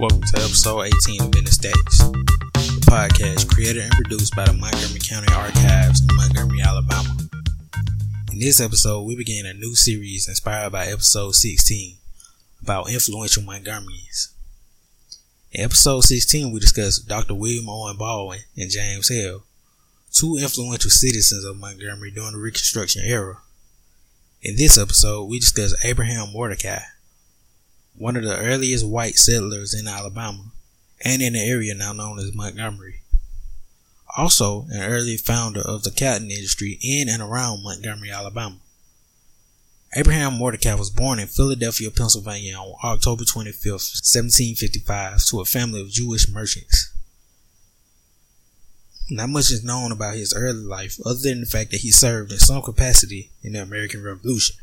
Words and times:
Welcome 0.00 0.22
to 0.22 0.42
episode 0.42 0.82
18 0.82 1.22
of 1.22 1.36
In 1.36 1.44
the 1.44 1.52
Stacks, 1.52 1.98
the 1.98 2.82
podcast 2.90 3.48
created 3.48 3.84
and 3.84 3.92
produced 3.92 4.34
by 4.34 4.44
the 4.44 4.52
Montgomery 4.52 4.98
County 4.98 5.32
Archives 5.32 6.00
in 6.00 6.16
Montgomery, 6.16 6.60
Alabama. 6.62 7.16
In 8.32 8.40
this 8.40 8.58
episode, 8.58 9.02
we 9.02 9.14
begin 9.14 9.46
a 9.46 9.54
new 9.54 9.76
series 9.76 10.26
inspired 10.26 10.72
by 10.72 10.86
episode 10.86 11.36
16 11.36 11.98
about 12.60 12.90
influential 12.90 13.44
Montgomerians. 13.44 14.32
In 15.52 15.62
episode 15.62 16.00
16, 16.02 16.52
we 16.52 16.58
discussed 16.58 17.06
Dr. 17.06 17.34
William 17.34 17.68
Owen 17.68 17.96
Baldwin 17.96 18.40
and 18.56 18.72
James 18.72 19.08
Hill, 19.08 19.44
two 20.12 20.36
influential 20.40 20.90
citizens 20.90 21.44
of 21.44 21.56
Montgomery 21.56 22.10
during 22.10 22.32
the 22.32 22.38
Reconstruction 22.38 23.02
era. 23.06 23.38
In 24.42 24.56
this 24.56 24.76
episode, 24.76 25.26
we 25.26 25.38
discuss 25.38 25.72
Abraham 25.84 26.32
Mordecai, 26.32 26.80
one 27.96 28.16
of 28.16 28.24
the 28.24 28.36
earliest 28.36 28.86
white 28.86 29.16
settlers 29.16 29.74
in 29.74 29.86
Alabama 29.86 30.52
and 31.04 31.22
in 31.22 31.34
the 31.34 31.40
area 31.40 31.74
now 31.74 31.92
known 31.92 32.18
as 32.18 32.34
Montgomery. 32.34 33.02
Also, 34.16 34.66
an 34.70 34.82
early 34.82 35.16
founder 35.16 35.60
of 35.60 35.82
the 35.82 35.90
cotton 35.90 36.30
industry 36.30 36.78
in 36.82 37.08
and 37.08 37.22
around 37.22 37.62
Montgomery, 37.62 38.10
Alabama. 38.10 38.56
Abraham 39.96 40.34
Mordecai 40.34 40.74
was 40.74 40.90
born 40.90 41.20
in 41.20 41.28
Philadelphia, 41.28 41.90
Pennsylvania 41.90 42.56
on 42.56 42.74
October 42.82 43.24
25, 43.24 43.70
1755, 43.72 45.24
to 45.26 45.40
a 45.40 45.44
family 45.44 45.80
of 45.80 45.90
Jewish 45.90 46.28
merchants. 46.28 46.92
Not 49.10 49.28
much 49.28 49.50
is 49.50 49.62
known 49.62 49.92
about 49.92 50.16
his 50.16 50.34
early 50.34 50.64
life 50.64 50.98
other 51.04 51.20
than 51.20 51.40
the 51.40 51.46
fact 51.46 51.70
that 51.70 51.80
he 51.80 51.90
served 51.90 52.32
in 52.32 52.38
some 52.38 52.62
capacity 52.62 53.30
in 53.42 53.52
the 53.52 53.62
American 53.62 54.02
Revolution. 54.02 54.56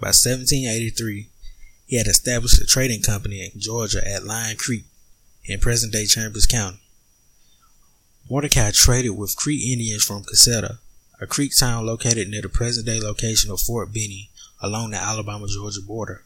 By 0.00 0.08
1783, 0.08 1.28
he 1.86 1.96
had 1.96 2.06
established 2.06 2.60
a 2.60 2.66
trading 2.66 3.02
company 3.02 3.50
in 3.52 3.60
Georgia 3.60 4.06
at 4.06 4.24
Lion 4.24 4.56
Creek 4.56 4.84
in 5.44 5.60
present 5.60 5.92
day 5.92 6.06
Chambers 6.06 6.46
County. 6.46 6.80
Mordecai 8.28 8.70
traded 8.72 9.16
with 9.16 9.36
Creek 9.36 9.62
Indians 9.62 10.02
from 10.02 10.24
Cusseta, 10.24 10.78
a 11.20 11.26
Creek 11.26 11.56
town 11.56 11.86
located 11.86 12.28
near 12.28 12.42
the 12.42 12.48
present 12.48 12.86
day 12.86 12.98
location 12.98 13.50
of 13.50 13.60
Fort 13.60 13.92
Benning 13.92 14.28
along 14.60 14.90
the 14.90 14.96
Alabama 14.96 15.46
Georgia 15.46 15.82
border. 15.82 16.24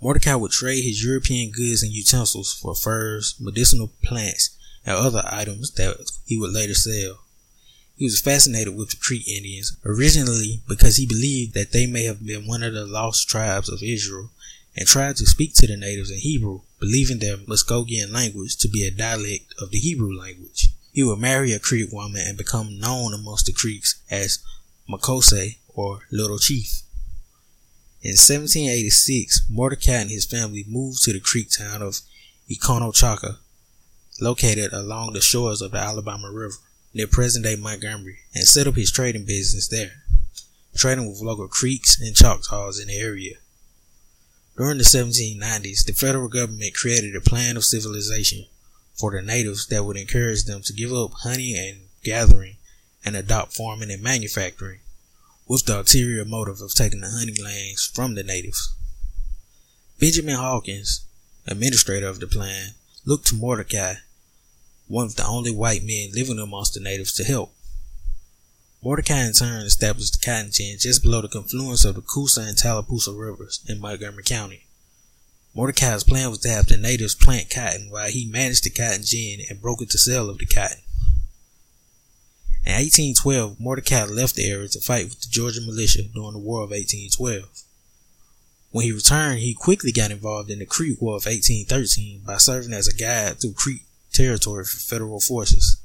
Mordecai 0.00 0.34
would 0.34 0.52
trade 0.52 0.82
his 0.82 1.04
European 1.04 1.50
goods 1.50 1.82
and 1.82 1.92
utensils 1.92 2.54
for 2.54 2.74
furs, 2.74 3.34
medicinal 3.38 3.92
plants, 4.02 4.56
and 4.86 4.96
other 4.96 5.22
items 5.26 5.72
that 5.72 6.10
he 6.24 6.38
would 6.38 6.52
later 6.52 6.74
sell. 6.74 7.18
He 8.00 8.06
was 8.06 8.22
fascinated 8.22 8.74
with 8.74 8.88
the 8.88 8.96
Creek 8.96 9.28
Indians, 9.28 9.76
originally 9.84 10.62
because 10.66 10.96
he 10.96 11.04
believed 11.04 11.52
that 11.52 11.72
they 11.72 11.86
may 11.86 12.04
have 12.04 12.24
been 12.24 12.46
one 12.46 12.62
of 12.62 12.72
the 12.72 12.86
lost 12.86 13.28
tribes 13.28 13.68
of 13.68 13.82
Israel, 13.82 14.30
and 14.74 14.88
tried 14.88 15.16
to 15.16 15.26
speak 15.26 15.52
to 15.56 15.66
the 15.66 15.76
natives 15.76 16.10
in 16.10 16.16
Hebrew, 16.16 16.62
believing 16.78 17.18
their 17.18 17.36
Muskogean 17.36 18.10
language 18.10 18.56
to 18.56 18.68
be 18.68 18.86
a 18.86 18.90
dialect 18.90 19.52
of 19.60 19.70
the 19.70 19.78
Hebrew 19.78 20.18
language. 20.18 20.70
He 20.94 21.04
would 21.04 21.18
marry 21.18 21.52
a 21.52 21.58
Creek 21.58 21.92
woman 21.92 22.22
and 22.26 22.38
become 22.38 22.78
known 22.78 23.12
amongst 23.12 23.44
the 23.44 23.52
Creeks 23.52 24.00
as 24.10 24.38
Makose 24.88 25.58
or 25.68 26.00
Little 26.10 26.38
Chief. 26.38 26.80
In 28.00 28.12
1786, 28.12 29.44
Mordecai 29.50 29.92
and 29.92 30.10
his 30.10 30.24
family 30.24 30.64
moved 30.66 31.02
to 31.02 31.12
the 31.12 31.20
Creek 31.20 31.50
town 31.50 31.82
of 31.82 32.00
Econochaca, 32.50 33.36
located 34.22 34.72
along 34.72 35.12
the 35.12 35.20
shores 35.20 35.60
of 35.60 35.72
the 35.72 35.78
Alabama 35.78 36.30
River 36.32 36.54
near 36.92 37.06
present 37.06 37.44
day 37.44 37.56
Montgomery, 37.56 38.18
and 38.34 38.44
set 38.44 38.66
up 38.66 38.76
his 38.76 38.90
trading 38.90 39.24
business 39.24 39.68
there, 39.68 40.02
trading 40.76 41.08
with 41.08 41.20
local 41.20 41.48
Creeks 41.48 42.00
and 42.00 42.16
Choctaws 42.16 42.80
in 42.80 42.88
the 42.88 42.98
area. 42.98 43.36
During 44.56 44.78
the 44.78 44.84
1790s, 44.84 45.84
the 45.84 45.92
federal 45.92 46.28
government 46.28 46.74
created 46.74 47.16
a 47.16 47.20
plan 47.20 47.56
of 47.56 47.64
civilization 47.64 48.46
for 48.94 49.10
the 49.10 49.22
natives 49.22 49.66
that 49.68 49.84
would 49.84 49.96
encourage 49.96 50.44
them 50.44 50.60
to 50.62 50.72
give 50.72 50.92
up 50.92 51.12
hunting 51.22 51.56
and 51.56 51.88
gathering 52.04 52.56
and 53.04 53.16
adopt 53.16 53.54
farming 53.54 53.90
and 53.90 54.02
manufacturing 54.02 54.80
with 55.48 55.64
the 55.64 55.78
ulterior 55.78 56.24
motive 56.24 56.60
of 56.60 56.74
taking 56.74 57.00
the 57.00 57.10
hunting 57.10 57.42
lands 57.42 57.90
from 57.94 58.14
the 58.14 58.22
natives. 58.22 58.74
Benjamin 59.98 60.36
Hawkins, 60.36 61.04
administrator 61.46 62.06
of 62.06 62.20
the 62.20 62.26
plan, 62.26 62.74
looked 63.04 63.26
to 63.28 63.34
Mordecai, 63.34 63.94
one 64.90 65.06
of 65.06 65.14
the 65.14 65.24
only 65.24 65.52
white 65.52 65.84
men 65.84 66.10
living 66.12 66.40
amongst 66.40 66.74
the 66.74 66.80
natives, 66.80 67.14
to 67.14 67.22
help. 67.22 67.54
Mordecai 68.82 69.24
in 69.24 69.32
turn 69.32 69.64
established 69.64 70.20
the 70.20 70.26
cotton 70.26 70.50
gin 70.50 70.78
just 70.80 71.02
below 71.02 71.20
the 71.20 71.28
confluence 71.28 71.84
of 71.84 71.94
the 71.94 72.00
Coosa 72.00 72.40
and 72.40 72.56
Tallapoosa 72.56 73.12
rivers 73.16 73.64
in 73.68 73.80
Montgomery 73.80 74.24
County. 74.24 74.66
Mordecai's 75.54 76.02
plan 76.02 76.28
was 76.30 76.40
to 76.40 76.48
have 76.48 76.66
the 76.66 76.76
natives 76.76 77.14
plant 77.14 77.50
cotton 77.50 77.88
while 77.90 78.10
he 78.10 78.28
managed 78.28 78.64
the 78.64 78.70
cotton 78.70 79.02
gin 79.04 79.40
and 79.48 79.60
brokered 79.60 79.92
the 79.92 79.98
sale 79.98 80.28
of 80.28 80.38
the 80.38 80.46
cotton. 80.46 80.82
In 82.66 82.72
1812, 82.72 83.60
Mordecai 83.60 84.04
left 84.04 84.34
the 84.34 84.50
area 84.50 84.68
to 84.68 84.80
fight 84.80 85.04
with 85.04 85.20
the 85.20 85.28
Georgia 85.30 85.60
militia 85.60 86.02
during 86.02 86.32
the 86.32 86.38
War 86.38 86.64
of 86.64 86.70
1812. 86.70 87.44
When 88.70 88.84
he 88.84 88.92
returned, 88.92 89.38
he 89.38 89.54
quickly 89.54 89.92
got 89.92 90.10
involved 90.10 90.50
in 90.50 90.58
the 90.58 90.66
Creek 90.66 91.00
War 91.00 91.16
of 91.16 91.26
1813 91.26 92.22
by 92.26 92.38
serving 92.38 92.72
as 92.72 92.88
a 92.88 92.94
guide 92.94 93.40
through 93.40 93.54
Creek 93.54 93.82
territory 94.12 94.64
for 94.64 94.78
federal 94.78 95.20
forces. 95.20 95.80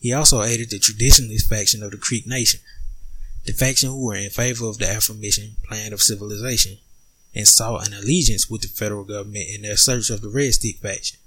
He 0.00 0.12
also 0.12 0.42
aided 0.42 0.70
the 0.70 0.78
traditionalist 0.78 1.48
faction 1.48 1.82
of 1.82 1.90
the 1.90 1.96
Creek 1.96 2.26
Nation, 2.26 2.60
the 3.44 3.52
faction 3.52 3.90
who 3.90 4.06
were 4.06 4.14
in 4.14 4.30
favor 4.30 4.66
of 4.66 4.78
the 4.78 4.96
aforementioned 4.96 5.56
plan 5.66 5.92
of 5.92 6.02
civilization, 6.02 6.78
and 7.34 7.46
sought 7.46 7.86
an 7.86 7.94
allegiance 7.94 8.48
with 8.48 8.62
the 8.62 8.68
federal 8.68 9.04
government 9.04 9.46
in 9.52 9.62
their 9.62 9.76
search 9.76 10.10
of 10.10 10.20
the 10.20 10.28
Red 10.28 10.54
Stick 10.54 10.76
faction, 10.78 11.18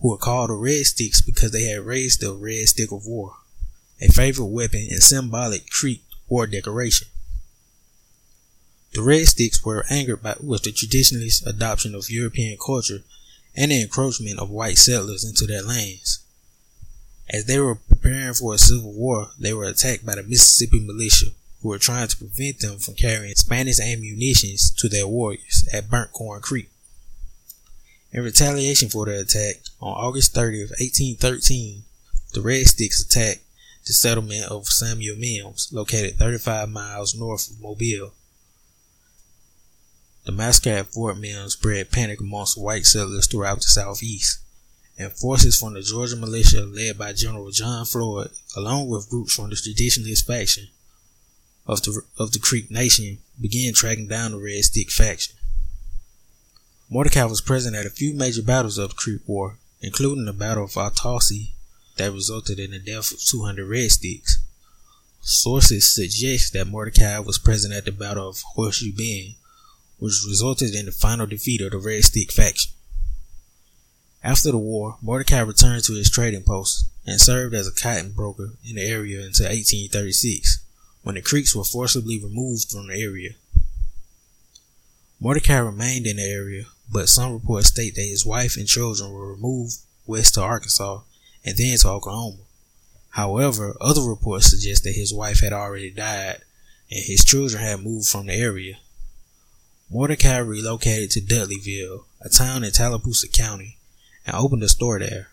who 0.00 0.10
were 0.10 0.18
called 0.18 0.50
the 0.50 0.54
Red 0.54 0.84
Sticks 0.86 1.20
because 1.20 1.52
they 1.52 1.64
had 1.64 1.80
raised 1.80 2.20
the 2.20 2.34
Red 2.34 2.68
Stick 2.68 2.92
of 2.92 3.06
War 3.06 3.34
a 4.02 4.08
favorite 4.08 4.46
weapon 4.46 4.88
and 4.90 5.02
symbolic 5.02 5.70
Creek 5.70 6.02
war 6.28 6.46
decoration. 6.46 7.06
The 8.94 9.02
Red 9.02 9.26
Sticks 9.28 9.64
were 9.64 9.86
angered 9.88 10.22
by, 10.22 10.34
with 10.42 10.64
the 10.64 10.72
traditionalist 10.72 11.46
adoption 11.46 11.94
of 11.94 12.10
European 12.10 12.58
culture 12.64 13.04
and 13.56 13.70
the 13.70 13.82
encroachment 13.82 14.38
of 14.38 14.50
white 14.50 14.78
settlers 14.78 15.24
into 15.24 15.46
their 15.46 15.62
lands. 15.62 16.20
As 17.30 17.46
they 17.46 17.58
were 17.58 17.74
preparing 17.74 18.34
for 18.34 18.54
a 18.54 18.58
civil 18.58 18.92
war, 18.92 19.30
they 19.38 19.54
were 19.54 19.64
attacked 19.64 20.04
by 20.04 20.16
the 20.16 20.22
Mississippi 20.22 20.80
militia, 20.80 21.26
who 21.62 21.68
were 21.68 21.78
trying 21.78 22.08
to 22.08 22.16
prevent 22.16 22.60
them 22.60 22.78
from 22.78 22.94
carrying 22.94 23.34
Spanish 23.34 23.80
ammunition 23.80 24.56
to 24.78 24.88
their 24.88 25.06
warriors 25.06 25.66
at 25.72 25.88
Burnt 25.88 26.12
Corn 26.12 26.40
Creek. 26.40 26.68
In 28.12 28.22
retaliation 28.22 28.90
for 28.90 29.06
the 29.06 29.20
attack, 29.20 29.56
on 29.80 29.92
August 29.92 30.34
30th, 30.34 30.70
1813, 30.78 31.84
the 32.34 32.42
Red 32.42 32.66
Sticks 32.66 33.02
attacked 33.02 33.40
the 33.86 33.92
settlement 33.92 34.50
of 34.50 34.66
Samuel 34.66 35.16
Mims, 35.16 35.70
located 35.72 36.16
35 36.16 36.68
miles 36.68 37.14
north 37.14 37.50
of 37.50 37.60
Mobile. 37.60 38.12
The 40.24 40.32
massacre 40.32 40.70
at 40.70 40.86
Fort 40.92 41.18
Mims 41.18 41.54
spread 41.54 41.90
panic 41.90 42.20
amongst 42.20 42.56
white 42.56 42.86
settlers 42.86 43.26
throughout 43.26 43.56
the 43.56 43.62
southeast, 43.62 44.38
and 44.96 45.12
forces 45.12 45.58
from 45.58 45.74
the 45.74 45.82
Georgia 45.82 46.14
militia 46.14 46.64
led 46.64 46.96
by 46.96 47.12
General 47.12 47.50
John 47.50 47.84
Floyd, 47.84 48.30
along 48.56 48.88
with 48.88 49.10
groups 49.10 49.34
from 49.34 49.50
the 49.50 49.56
traditionalist 49.56 50.24
faction 50.24 50.68
of 51.66 51.82
the, 51.82 52.02
of 52.18 52.30
the 52.32 52.38
Creek 52.38 52.70
Nation, 52.70 53.18
began 53.40 53.74
tracking 53.74 54.06
down 54.06 54.30
the 54.30 54.38
Red 54.38 54.62
Stick 54.62 54.90
faction. 54.90 55.36
Mordecai 56.88 57.24
was 57.24 57.40
present 57.40 57.74
at 57.74 57.86
a 57.86 57.90
few 57.90 58.14
major 58.14 58.42
battles 58.42 58.78
of 58.78 58.90
the 58.90 58.94
Creek 58.94 59.22
War, 59.26 59.56
including 59.80 60.26
the 60.26 60.32
Battle 60.32 60.64
of 60.64 60.72
Autossee 60.72 61.52
that 61.96 62.12
resulted 62.12 62.60
in 62.60 62.70
the 62.70 62.78
death 62.78 63.10
of 63.10 63.20
200 63.20 63.66
Red 63.66 63.90
Sticks. 63.90 64.38
Sources 65.20 65.92
suggest 65.92 66.52
that 66.52 66.68
Mordecai 66.68 67.18
was 67.18 67.38
present 67.38 67.74
at 67.74 67.86
the 67.86 67.92
Battle 67.92 68.28
of 68.28 68.42
Horseshoe 68.54 68.92
Bend, 68.92 69.34
which 70.02 70.24
resulted 70.26 70.74
in 70.74 70.86
the 70.86 70.90
final 70.90 71.26
defeat 71.26 71.60
of 71.60 71.70
the 71.70 71.78
Red 71.78 72.02
Stick 72.02 72.32
faction. 72.32 72.72
After 74.20 74.50
the 74.50 74.58
war, 74.58 74.96
Mordecai 75.00 75.38
returned 75.38 75.84
to 75.84 75.92
his 75.92 76.10
trading 76.10 76.42
post 76.42 76.86
and 77.06 77.20
served 77.20 77.54
as 77.54 77.68
a 77.68 77.72
cotton 77.72 78.10
broker 78.10 78.54
in 78.68 78.74
the 78.74 78.82
area 78.82 79.18
until 79.18 79.46
1836, 79.46 80.64
when 81.04 81.14
the 81.14 81.22
Creeks 81.22 81.54
were 81.54 81.62
forcibly 81.62 82.18
removed 82.18 82.68
from 82.68 82.88
the 82.88 83.00
area. 83.00 83.30
Mordecai 85.20 85.58
remained 85.58 86.08
in 86.08 86.16
the 86.16 86.24
area, 86.24 86.64
but 86.90 87.08
some 87.08 87.32
reports 87.32 87.68
state 87.68 87.94
that 87.94 88.02
his 88.02 88.26
wife 88.26 88.56
and 88.56 88.66
children 88.66 89.12
were 89.12 89.32
removed 89.32 89.76
west 90.04 90.34
to 90.34 90.42
Arkansas 90.42 91.02
and 91.44 91.56
then 91.56 91.78
to 91.78 91.88
Oklahoma. 91.88 92.42
However, 93.10 93.76
other 93.80 94.02
reports 94.02 94.50
suggest 94.50 94.82
that 94.82 94.96
his 94.96 95.14
wife 95.14 95.42
had 95.42 95.52
already 95.52 95.92
died 95.92 96.40
and 96.90 97.04
his 97.04 97.24
children 97.24 97.62
had 97.62 97.84
moved 97.84 98.08
from 98.08 98.26
the 98.26 98.34
area. 98.34 98.78
Mordecai 99.92 100.38
relocated 100.38 101.10
to 101.10 101.20
Dudleyville, 101.20 102.06
a 102.22 102.30
town 102.30 102.64
in 102.64 102.70
Tallapoosa 102.70 103.28
County, 103.28 103.76
and 104.24 104.34
opened 104.34 104.62
a 104.62 104.68
store 104.70 104.98
there. 104.98 105.28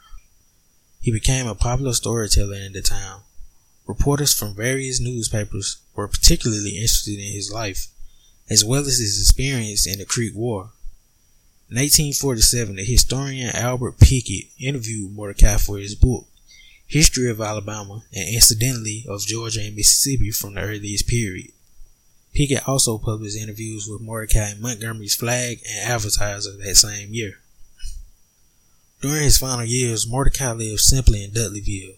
He 0.99 1.13
became 1.13 1.47
a 1.47 1.55
popular 1.55 1.93
storyteller 1.93 2.57
in 2.57 2.73
the 2.73 2.81
town. 2.81 3.21
Reporters 3.87 4.33
from 4.33 4.53
various 4.53 4.99
newspapers 4.99 5.77
were 5.95 6.09
particularly 6.09 6.71
interested 6.71 7.17
in 7.17 7.31
his 7.31 7.49
life, 7.53 7.87
as 8.49 8.65
well 8.65 8.81
as 8.81 8.97
his 8.97 9.21
experience 9.21 9.87
in 9.87 9.97
the 9.97 10.05
Creek 10.05 10.35
War. 10.35 10.71
In 11.69 11.77
1847, 11.77 12.75
the 12.75 12.83
historian 12.83 13.55
Albert 13.55 13.97
Pickett 13.97 14.47
interviewed 14.59 15.13
Mordecai 15.13 15.55
for 15.55 15.77
his 15.77 15.95
book, 15.95 16.27
History 16.85 17.31
of 17.31 17.39
Alabama, 17.39 18.03
and 18.13 18.27
incidentally 18.27 19.05
of 19.07 19.21
Georgia 19.21 19.61
and 19.61 19.77
Mississippi 19.77 20.31
from 20.31 20.55
the 20.55 20.61
earliest 20.61 21.07
period. 21.07 21.53
Pickett 22.33 22.67
also 22.67 22.97
published 22.97 23.37
interviews 23.37 23.87
with 23.89 24.01
Mordecai 24.01 24.53
Montgomery's 24.59 25.15
Flag 25.15 25.59
and 25.67 25.91
Advertiser 25.91 26.51
that 26.57 26.75
same 26.75 27.13
year. 27.13 27.39
During 29.01 29.23
his 29.23 29.37
final 29.37 29.65
years, 29.65 30.07
Mordecai 30.07 30.51
lived 30.51 30.81
simply 30.81 31.23
in 31.23 31.31
Dudleyville. 31.31 31.95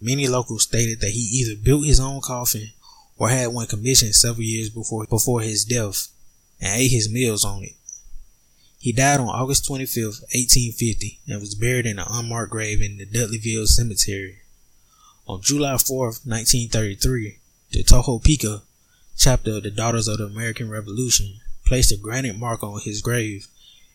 Many 0.00 0.26
locals 0.26 0.62
stated 0.62 1.00
that 1.00 1.10
he 1.10 1.20
either 1.20 1.60
built 1.60 1.86
his 1.86 2.00
own 2.00 2.20
coffin 2.22 2.70
or 3.18 3.28
had 3.28 3.48
one 3.48 3.66
commissioned 3.66 4.14
several 4.14 4.44
years 4.44 4.70
before, 4.70 5.06
before 5.06 5.42
his 5.42 5.64
death 5.64 6.08
and 6.60 6.80
ate 6.80 6.90
his 6.90 7.12
meals 7.12 7.44
on 7.44 7.62
it. 7.62 7.74
He 8.78 8.92
died 8.92 9.20
on 9.20 9.28
August 9.28 9.66
25, 9.66 10.04
1850, 10.04 11.20
and 11.28 11.38
was 11.38 11.54
buried 11.54 11.84
in 11.84 11.98
an 11.98 12.06
unmarked 12.08 12.50
grave 12.50 12.80
in 12.80 12.96
the 12.96 13.04
Dudleyville 13.04 13.66
Cemetery. 13.66 14.38
On 15.28 15.42
July 15.42 15.76
4, 15.76 16.06
1933, 16.24 17.38
the 17.72 17.82
Tohopeka 17.82 18.62
chapter 19.20 19.56
of 19.56 19.62
the 19.62 19.70
Daughters 19.70 20.08
of 20.08 20.16
the 20.16 20.24
American 20.24 20.70
Revolution 20.70 21.40
placed 21.66 21.92
a 21.92 21.96
granite 21.98 22.38
mark 22.38 22.62
on 22.62 22.80
his 22.80 23.02
grave 23.02 23.48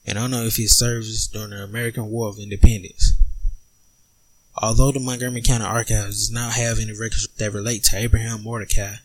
and 0.05 0.19
honor 0.19 0.45
of 0.45 0.55
his 0.55 0.77
service 0.77 1.25
during 1.25 1.49
the 1.49 1.63
American 1.63 2.11
War 2.11 2.29
of 2.29 2.37
Independence. 2.37 3.17
Although 4.55 4.91
the 4.91 4.99
Montgomery 4.99 5.41
County 5.41 5.65
Archives 5.65 6.27
does 6.27 6.31
not 6.31 6.53
have 6.53 6.77
any 6.77 6.91
records 6.91 7.27
that 7.39 7.53
relate 7.53 7.85
to 7.85 7.97
Abraham 7.97 8.43
Mordecai, 8.43 8.97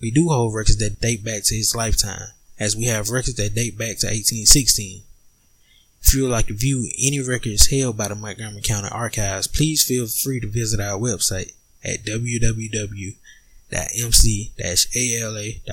we 0.00 0.12
do 0.12 0.28
hold 0.28 0.54
records 0.54 0.78
that 0.78 1.00
date 1.00 1.24
back 1.24 1.42
to 1.46 1.56
his 1.56 1.74
lifetime, 1.74 2.28
as 2.60 2.76
we 2.76 2.84
have 2.84 3.10
records 3.10 3.34
that 3.34 3.52
date 3.52 3.76
back 3.76 3.98
to 3.98 4.06
1816. 4.06 5.02
If 6.00 6.14
you 6.14 6.22
would 6.22 6.30
like 6.30 6.46
to 6.46 6.54
view 6.54 6.88
any 7.04 7.20
records 7.20 7.72
held 7.72 7.96
by 7.96 8.06
the 8.06 8.14
Montgomery 8.14 8.62
County 8.62 8.88
Archives, 8.88 9.48
please 9.48 9.82
feel 9.82 10.06
free 10.06 10.38
to 10.38 10.46
visit 10.46 10.78
our 10.78 10.96
website 10.96 11.54
at 11.84 12.04
www.mc-ala.org. 13.70 15.66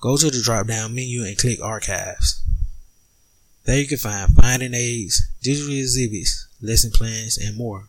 Go 0.00 0.16
to 0.16 0.30
the 0.30 0.42
drop 0.42 0.66
down 0.66 0.94
menu 0.94 1.24
and 1.24 1.38
click 1.38 1.62
Archives. 1.62 2.42
There 3.64 3.78
you 3.78 3.86
can 3.86 3.98
find 3.98 4.34
finding 4.34 4.74
aids, 4.74 5.22
digital 5.42 5.72
exhibits, 5.72 6.48
lesson 6.60 6.90
plans, 6.90 7.38
and 7.38 7.56
more. 7.56 7.84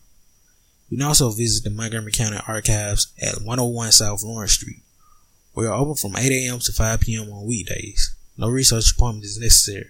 You 0.90 0.98
can 0.98 1.08
also 1.08 1.32
visit 1.32 1.64
the 1.64 1.72
Montgomery 1.72 2.12
County 2.12 2.38
Archives 2.48 3.08
at 3.20 3.42
101 3.42 3.92
South 3.94 4.24
Lawrence 4.24 4.52
Street. 4.52 4.84
We 5.56 5.66
are 5.66 5.74
open 5.74 5.96
from 5.96 6.16
8 6.16 6.32
a.m. 6.32 6.60
to 6.60 6.72
5 6.72 7.00
p.m. 7.02 7.32
on 7.32 7.48
weekdays. 7.48 8.16
No 8.38 8.50
research 8.50 8.92
appointment 8.92 9.26
is 9.26 9.40
necessary. 9.40 9.90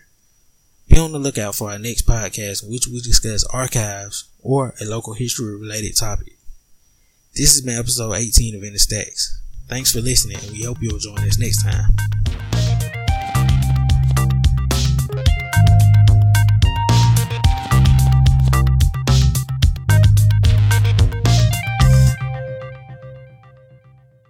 Be 0.88 0.97
on 0.97 1.11
the 1.11 1.19
lookout 1.19 1.56
for 1.56 1.71
our 1.71 1.79
next 1.79 2.07
podcast 2.07 2.63
in 2.63 2.69
which 2.69 2.88
we 2.88 3.01
discuss 3.01 3.44
archives 3.45 4.29
or 4.41 4.73
a 4.79 4.85
local 4.85 5.13
history 5.13 5.57
related 5.57 5.97
topic. 5.97 6.38
This 7.35 7.53
has 7.53 7.62
been 7.62 7.80
episode 7.80 8.13
18 8.13 8.57
of 8.57 8.63
In 8.63 8.74
the 8.74 8.80
Stacks. 8.80 9.41
Thanks 9.68 9.91
for 9.91 10.01
listening 10.01 10.38
and 10.38 10.51
we 10.51 10.65
hope 10.65 10.77
you'll 10.81 11.00
join 11.00 11.18
us 11.18 11.39
next 11.39 11.63
time. 11.63 11.89